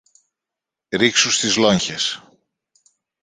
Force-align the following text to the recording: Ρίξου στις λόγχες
Ρίξου 0.89 1.31
στις 1.31 1.55
λόγχες 1.55 2.21